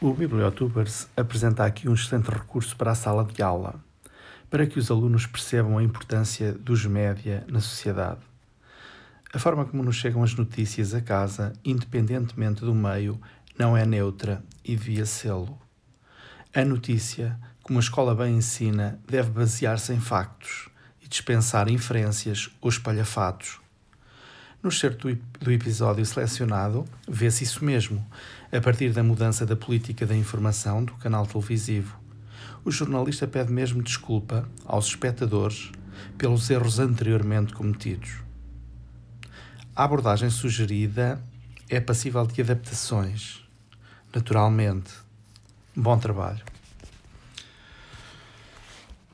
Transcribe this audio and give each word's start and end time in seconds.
O 0.00 0.14
Bibliotubers 0.14 1.08
apresenta 1.16 1.64
aqui 1.64 1.88
um 1.88 1.94
excelente 1.94 2.30
recurso 2.30 2.76
para 2.76 2.92
a 2.92 2.94
sala 2.94 3.24
de 3.24 3.42
aula, 3.42 3.82
para 4.48 4.64
que 4.64 4.78
os 4.78 4.92
alunos 4.92 5.26
percebam 5.26 5.76
a 5.76 5.82
importância 5.82 6.52
dos 6.52 6.86
média 6.86 7.44
na 7.48 7.58
sociedade. 7.58 8.20
A 9.34 9.40
forma 9.40 9.64
como 9.64 9.82
nos 9.82 9.96
chegam 9.96 10.22
as 10.22 10.32
notícias 10.36 10.94
a 10.94 11.00
casa, 11.00 11.52
independentemente 11.64 12.60
do 12.60 12.72
meio, 12.72 13.20
não 13.58 13.76
é 13.76 13.84
neutra 13.84 14.40
e 14.64 14.76
devia 14.76 15.04
sê-lo. 15.04 15.58
A 16.54 16.64
notícia, 16.64 17.36
como 17.60 17.80
a 17.80 17.82
escola 17.82 18.14
bem 18.14 18.36
ensina, 18.36 19.00
deve 19.04 19.30
basear-se 19.30 19.92
em 19.92 19.98
factos 19.98 20.68
e 21.02 21.08
dispensar 21.08 21.68
inferências 21.68 22.48
ou 22.60 22.68
espalhafatos. 22.68 23.58
No 24.60 24.70
excerto 24.70 25.08
do 25.40 25.52
episódio 25.52 26.04
selecionado, 26.04 26.84
vê-se 27.06 27.44
isso 27.44 27.64
mesmo, 27.64 28.04
a 28.52 28.60
partir 28.60 28.92
da 28.92 29.04
mudança 29.04 29.46
da 29.46 29.54
política 29.54 30.04
da 30.04 30.16
informação 30.16 30.84
do 30.84 30.94
canal 30.94 31.24
televisivo. 31.26 31.96
O 32.64 32.70
jornalista 32.70 33.26
pede 33.26 33.52
mesmo 33.52 33.80
desculpa 33.82 34.48
aos 34.64 34.86
espectadores 34.86 35.70
pelos 36.16 36.50
erros 36.50 36.80
anteriormente 36.80 37.54
cometidos. 37.54 38.16
A 39.76 39.84
abordagem 39.84 40.28
sugerida 40.28 41.22
é 41.68 41.78
passível 41.78 42.26
de 42.26 42.42
adaptações. 42.42 43.40
Naturalmente. 44.12 44.90
Bom 45.76 45.96
trabalho. 45.98 46.42